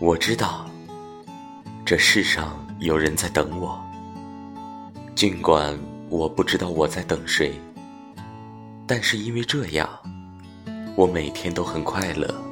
[0.00, 0.64] 我知道
[1.84, 3.78] 这世上有人在等我
[5.14, 5.78] 尽管
[6.08, 7.52] 我不知道我在等谁
[8.86, 9.86] 但是因为这样
[10.96, 12.49] 我每天都很快乐。